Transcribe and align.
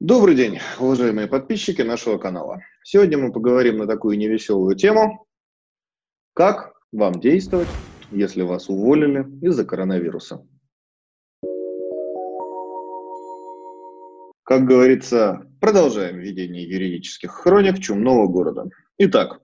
Добрый 0.00 0.34
день, 0.34 0.60
уважаемые 0.78 1.26
подписчики 1.26 1.82
нашего 1.82 2.16
канала. 2.16 2.62
Сегодня 2.82 3.18
мы 3.18 3.32
поговорим 3.32 3.76
на 3.76 3.86
такую 3.86 4.16
невеселую 4.16 4.74
тему, 4.74 5.26
как 6.32 6.72
вам 6.90 7.20
действовать, 7.20 7.68
если 8.10 8.40
вас 8.40 8.70
уволили 8.70 9.26
из-за 9.46 9.66
коронавируса. 9.66 10.42
Как 14.42 14.64
говорится, 14.64 15.46
продолжаем 15.60 16.16
ведение 16.16 16.66
юридических 16.66 17.30
хроник 17.32 17.78
чумного 17.78 18.26
города. 18.26 18.70
Итак, 18.96 19.42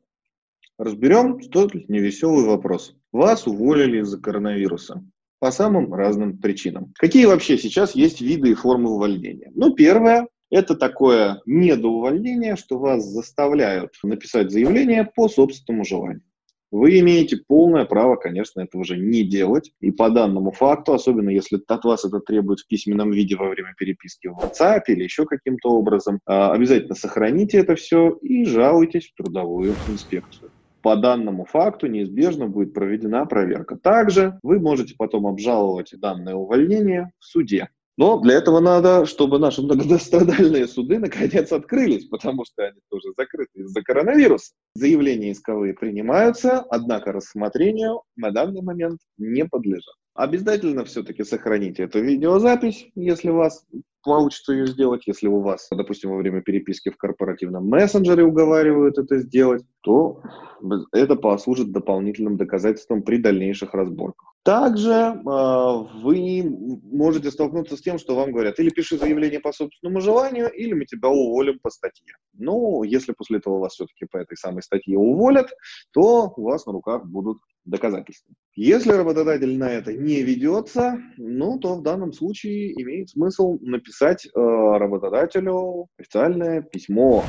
разберем 0.79 1.39
тот 1.39 1.75
невеселый 1.75 2.47
вопрос. 2.47 2.97
Вас 3.13 3.47
уволили 3.47 4.01
из-за 4.01 4.19
коронавируса 4.19 5.05
по 5.39 5.51
самым 5.51 5.93
разным 5.93 6.39
причинам. 6.39 6.95
Какие 6.95 7.27
вообще 7.27 7.59
сейчас 7.59 7.95
есть 7.95 8.23
виды 8.23 8.53
и 8.53 8.55
формы 8.55 8.89
увольнения? 8.89 9.53
Ну, 9.55 9.75
первое 9.75 10.29
это 10.51 10.77
такое 10.77 11.41
недоувольнение, 11.47 12.57
что 12.57 12.79
вас 12.79 13.05
заставляют 13.05 13.95
написать 14.03 14.51
заявление 14.51 15.11
по 15.15 15.29
собственному 15.29 15.85
желанию. 15.85 16.23
Вы 16.73 16.99
имеете 16.99 17.39
полное 17.47 17.85
право, 17.85 18.17
конечно, 18.17 18.61
этого 18.61 18.85
же 18.85 18.99
не 18.99 19.23
делать. 19.23 19.73
И 19.81 19.93
по 19.93 20.11
данному 20.11 20.51
факту, 20.51 20.95
особенно 20.95 21.31
если 21.31 21.61
от 21.67 21.85
вас 21.85 22.05
это 22.05 22.19
требует 22.19 22.61
в 22.61 22.67
письменном 22.67 23.13
виде 23.13 23.37
во 23.37 23.49
время 23.49 23.73
переписки 23.79 24.27
в 24.27 24.39
WhatsApp 24.39 24.83
или 24.89 25.05
еще 25.05 25.27
каким-то 25.27 25.71
образом, 25.71 26.19
а, 26.27 26.53
обязательно 26.53 26.97
сохраните 26.97 27.59
это 27.59 27.77
все 27.77 28.11
и 28.21 28.45
жалуйтесь 28.45 29.09
в 29.09 29.15
трудовую 29.15 29.75
инспекцию 29.89 30.51
по 30.87 30.95
данному 30.95 31.45
факту 31.45 31.89
неизбежно 31.89 32.47
будет 32.47 32.73
проведена 32.73 33.27
проверка. 33.27 33.77
Также 33.77 34.39
вы 34.45 34.61
можете 34.61 34.95
потом 34.97 35.27
обжаловать 35.27 35.93
данное 35.99 36.37
увольнение 36.37 37.11
в 37.19 37.25
суде. 37.25 37.71
Но 37.97 38.21
для 38.21 38.35
этого 38.35 38.61
надо, 38.61 39.07
чтобы 39.07 39.39
наши 39.39 39.63
многострадальные 39.63 40.69
суды 40.69 40.99
наконец 40.99 41.51
открылись, 41.53 42.05
потому 42.07 42.45
что 42.45 42.65
они 42.65 42.81
тоже 42.91 43.09
закрыты 43.17 43.61
из-за 43.61 43.83
коронавируса. 43.83 44.53
Заявления 44.75 45.33
исковые 45.33 45.73
принимаются, 45.73 46.61
однако 46.61 47.13
рассмотрению 47.13 48.03
на 48.17 48.31
данный 48.31 48.63
момент 48.63 48.99
не 49.17 49.47
подлежат. 49.47 49.95
Обязательно 50.15 50.85
все-таки 50.85 51.25
сохраните 51.25 51.85
эту 51.85 52.01
видеозапись, 52.01 52.89
если 52.95 53.31
у 53.31 53.37
вас 53.37 53.67
получится 54.03 54.53
ее 54.53 54.67
сделать. 54.67 55.07
Если 55.07 55.27
у 55.27 55.41
вас, 55.41 55.69
допустим, 55.71 56.11
во 56.11 56.17
время 56.17 56.41
переписки 56.41 56.91
в 56.91 56.97
корпоративном 56.97 57.67
мессенджере 57.67 58.25
уговаривают 58.25 58.99
это 58.99 59.19
сделать, 59.19 59.63
то 59.87 60.21
это 60.91 61.15
послужит 61.15 61.71
дополнительным 61.71 62.37
доказательством 62.37 63.03
при 63.03 63.19
дальнейших 63.19 63.73
разборках. 63.73 64.35
Также 64.43 64.91
э, 64.91 65.15
вы 66.03 66.43
можете 66.93 67.31
столкнуться 67.31 67.77
с 67.77 67.81
тем, 67.81 67.99
что 67.99 68.17
вам 68.17 68.33
говорят, 68.33 68.59
или 68.59 68.71
пиши 68.71 68.99
заявление 68.99 69.39
по 69.39 69.53
собственному 69.53 70.01
желанию, 70.01 70.51
или 70.53 70.73
мы 70.73 70.87
тебя 70.87 71.09
уволим 71.09 71.61
по 71.63 71.71
статье. 71.71 72.15
Но 72.33 72.83
если 72.83 73.13
после 73.13 73.39
этого 73.39 73.61
вас 73.61 73.75
все-таки 73.75 74.07
по 74.11 74.17
этой 74.17 74.37
самой 74.37 74.63
статье 74.63 74.99
уволят, 74.99 75.51
то 75.93 76.33
у 76.37 76.43
вас 76.43 76.67
на 76.67 76.73
руках 76.73 77.07
будут 77.07 77.39
доказательства. 77.65 78.35
Если 78.57 78.91
работодатель 78.91 79.57
на 79.57 79.71
это 79.71 79.93
не 79.93 80.23
ведется, 80.23 80.99
ну, 81.17 81.61
то 81.61 81.77
в 81.77 81.83
данном 81.83 82.13
случае 82.13 82.73
имеет 82.83 83.11
смысл 83.11 83.59
написать 83.61 84.27
э, 84.27 84.31
работодателю 84.35 85.87
официальное 85.97 86.63
письмо 86.63 87.23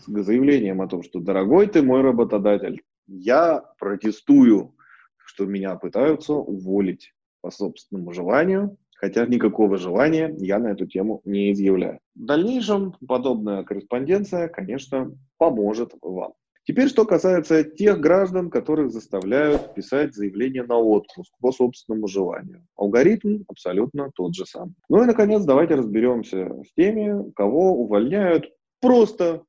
с 0.00 0.24
заявлением 0.24 0.80
о 0.80 0.88
том, 0.88 1.02
что, 1.02 1.20
дорогой 1.20 1.66
ты 1.66 1.82
мой 1.82 2.02
работодатель, 2.02 2.82
я 3.06 3.64
протестую, 3.78 4.74
что 5.16 5.46
меня 5.46 5.76
пытаются 5.76 6.34
уволить 6.34 7.12
по 7.40 7.50
собственному 7.50 8.12
желанию, 8.12 8.76
хотя 8.96 9.26
никакого 9.26 9.78
желания 9.78 10.34
я 10.38 10.58
на 10.58 10.68
эту 10.68 10.86
тему 10.86 11.22
не 11.24 11.52
изъявляю. 11.52 12.00
В 12.14 12.24
дальнейшем 12.24 12.94
подобная 13.06 13.64
корреспонденция, 13.64 14.48
конечно, 14.48 15.12
поможет 15.38 15.94
вам. 16.02 16.34
Теперь, 16.64 16.88
что 16.88 17.06
касается 17.06 17.64
тех 17.64 17.98
граждан, 17.98 18.50
которых 18.50 18.92
заставляют 18.92 19.74
писать 19.74 20.14
заявление 20.14 20.62
на 20.62 20.76
отпуск 20.76 21.32
по 21.40 21.50
собственному 21.50 22.06
желанию. 22.06 22.64
Алгоритм 22.76 23.42
абсолютно 23.48 24.10
тот 24.14 24.34
же 24.34 24.44
самый. 24.44 24.74
Ну 24.88 25.02
и, 25.02 25.06
наконец, 25.06 25.42
давайте 25.44 25.74
разберемся 25.74 26.54
с 26.62 26.72
теми, 26.74 27.32
кого 27.32 27.72
увольняют 27.72 28.52
просто 28.80 29.42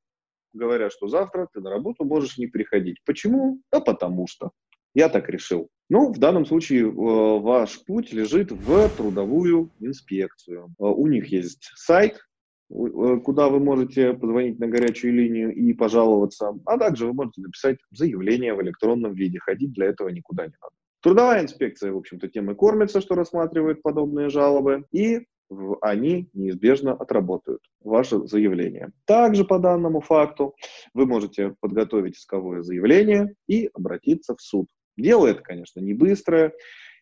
говоря, 0.54 0.90
что 0.90 1.08
завтра 1.08 1.48
ты 1.54 1.62
на 1.62 1.70
работу 1.70 2.06
можешь 2.06 2.38
не 2.38 2.48
приходить. 2.48 2.98
Почему? 3.06 3.62
Да 3.72 3.80
потому 3.80 4.28
что. 4.28 4.52
Я 4.94 5.08
так 5.08 5.30
решил. 5.30 5.70
Ну, 5.90 6.12
в 6.12 6.20
данном 6.20 6.46
случае 6.46 6.82
э, 6.82 6.92
ваш 6.92 7.84
путь 7.86 8.12
лежит 8.12 8.52
в 8.52 8.90
трудовую 8.90 9.70
инспекцию. 9.80 10.68
Э, 10.80 10.84
у 10.84 11.08
них 11.08 11.28
есть 11.28 11.72
сайт, 11.76 12.20
Э, 12.72 13.20
куда 13.24 13.50
вы 13.50 13.60
можете 13.60 14.14
позвонить 14.14 14.60
на 14.60 14.68
горячую 14.68 15.14
линию 15.14 15.54
и 15.54 15.74
пожаловаться, 15.74 16.54
а 16.66 16.78
также 16.78 17.06
вы 17.06 17.14
можете 17.14 17.42
написать 17.42 17.78
заявление 17.92 18.54
в 18.54 18.62
электронном 18.62 19.14
виде. 19.14 19.40
Ходить 19.40 19.74
для 19.74 19.88
этого 19.88 20.10
никуда 20.10 20.46
не 20.46 20.54
надо. 20.62 20.74
Трудовая 21.02 21.42
инспекция, 21.42 21.92
в 21.92 21.98
общем-то, 21.98 22.28
тем 22.30 22.52
и 22.52 22.56
кормится, 22.56 23.02
что 23.02 23.16
рассматривает 23.16 23.82
подобные 23.82 24.30
жалобы, 24.30 24.86
и 24.92 25.26
они 25.82 26.30
неизбежно 26.34 26.94
отработают 26.94 27.62
ваше 27.82 28.26
заявление. 28.28 28.92
Также 29.06 29.44
по 29.46 29.60
данному 29.60 30.02
факту 30.02 30.56
вы 30.94 31.06
можете 31.06 31.56
подготовить 31.60 32.18
исковое 32.18 32.62
заявление 32.62 33.36
и 33.48 33.70
обратиться 33.74 34.36
в 34.36 34.42
суд. 34.42 34.68
Дело 34.98 35.28
это, 35.28 35.42
конечно, 35.42 35.80
не 35.80 35.94
быстрое, 35.94 36.54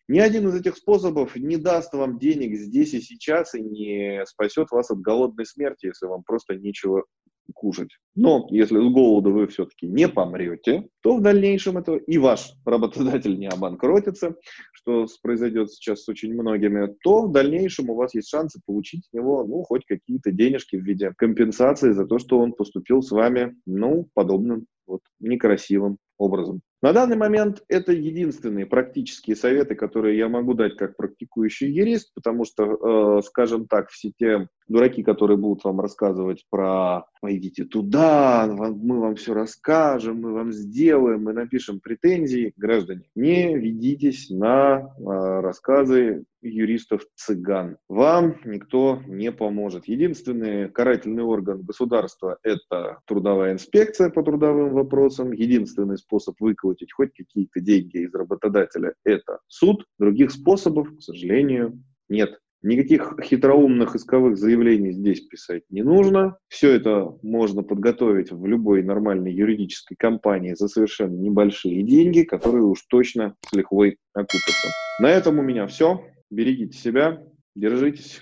ни 0.08 0.18
один 0.18 0.48
из 0.48 0.56
этих 0.56 0.76
способов 0.76 1.36
не 1.36 1.56
даст 1.56 1.92
вам 1.94 2.18
денег 2.18 2.56
здесь 2.56 2.94
и 2.94 3.00
сейчас 3.00 3.54
и 3.54 3.62
не 3.62 4.26
спасет 4.26 4.72
вас 4.72 4.90
от 4.90 5.00
голодной 5.00 5.46
смерти, 5.46 5.86
если 5.86 6.06
вам 6.06 6.24
просто 6.24 6.56
нечего 6.56 7.04
кушать. 7.52 7.90
Но 8.14 8.46
если 8.50 8.78
с 8.78 8.92
голода 8.92 9.30
вы 9.30 9.46
все-таки 9.46 9.86
не 9.86 10.08
помрете, 10.08 10.88
то 11.02 11.16
в 11.16 11.22
дальнейшем 11.22 11.78
это 11.78 11.94
и 11.94 12.18
ваш 12.18 12.52
работодатель 12.64 13.38
не 13.38 13.48
обанкротится, 13.48 14.36
что 14.72 15.06
произойдет 15.22 15.70
сейчас 15.70 16.04
с 16.04 16.08
очень 16.08 16.34
многими, 16.34 16.94
то 17.02 17.26
в 17.26 17.32
дальнейшем 17.32 17.90
у 17.90 17.94
вас 17.94 18.14
есть 18.14 18.28
шансы 18.28 18.60
получить 18.66 19.06
с 19.06 19.12
него, 19.12 19.44
ну, 19.44 19.62
хоть 19.62 19.84
какие-то 19.86 20.32
денежки 20.32 20.76
в 20.76 20.84
виде 20.84 21.12
компенсации 21.16 21.92
за 21.92 22.06
то, 22.06 22.18
что 22.18 22.38
он 22.38 22.52
поступил 22.52 23.02
с 23.02 23.10
вами, 23.10 23.54
ну, 23.66 24.08
подобным 24.14 24.66
вот 24.86 25.00
некрасивым 25.20 25.98
образом. 26.18 26.60
На 26.82 26.94
данный 26.94 27.16
момент 27.16 27.62
это 27.68 27.92
единственные 27.92 28.64
практические 28.64 29.36
советы, 29.36 29.74
которые 29.74 30.16
я 30.16 30.30
могу 30.30 30.54
дать 30.54 30.76
как 30.76 30.96
практикующий 30.96 31.70
юрист, 31.70 32.10
потому 32.14 32.46
что, 32.46 33.18
э, 33.18 33.22
скажем 33.26 33.66
так, 33.66 33.90
все 33.90 34.12
те 34.18 34.48
дураки, 34.66 35.02
которые 35.02 35.36
будут 35.36 35.62
вам 35.64 35.80
рассказывать 35.80 36.46
про 36.48 37.04
«идите 37.22 37.64
туда, 37.64 38.46
мы 38.48 39.00
вам 39.00 39.16
все 39.16 39.34
расскажем, 39.34 40.22
мы 40.22 40.32
вам 40.32 40.52
сделаем, 40.52 41.24
мы 41.24 41.34
напишем 41.34 41.80
претензии», 41.80 42.54
граждане, 42.56 43.02
не 43.14 43.58
ведитесь 43.58 44.30
на 44.30 44.80
э, 44.80 45.40
рассказы 45.40 46.24
юристов-цыган. 46.40 47.76
Вам 47.90 48.36
никто 48.46 49.02
не 49.06 49.30
поможет. 49.30 49.86
Единственный 49.86 50.70
карательный 50.70 51.24
орган 51.24 51.60
государства– 51.60 52.38
это 52.42 53.00
трудовая 53.06 53.52
инспекция 53.52 54.08
по 54.08 54.22
трудовым 54.22 54.72
вопросам. 54.72 55.32
Единственный 55.32 55.98
способ 55.98 56.36
выкладывать 56.40 56.69
выкрутить 56.70 56.92
хоть 56.92 57.12
какие-то 57.14 57.60
деньги 57.60 58.04
из 58.04 58.14
работодателя, 58.14 58.94
это 59.04 59.38
суд. 59.48 59.84
Других 59.98 60.30
способов, 60.30 60.88
к 60.96 61.00
сожалению, 61.02 61.82
нет. 62.08 62.38
Никаких 62.62 63.16
хитроумных 63.22 63.96
исковых 63.96 64.36
заявлений 64.36 64.92
здесь 64.92 65.20
писать 65.22 65.62
не 65.70 65.82
нужно. 65.82 66.36
Все 66.48 66.72
это 66.72 67.16
можно 67.22 67.62
подготовить 67.62 68.30
в 68.30 68.44
любой 68.44 68.82
нормальной 68.82 69.32
юридической 69.32 69.96
компании 69.96 70.54
за 70.54 70.68
совершенно 70.68 71.16
небольшие 71.16 71.82
деньги, 71.82 72.22
которые 72.22 72.64
уж 72.64 72.82
точно 72.90 73.34
с 73.40 73.54
лихвой 73.54 73.96
окупятся. 74.12 74.68
На 75.00 75.10
этом 75.10 75.38
у 75.38 75.42
меня 75.42 75.66
все. 75.66 76.04
Берегите 76.30 76.76
себя, 76.76 77.22
держитесь. 77.56 78.20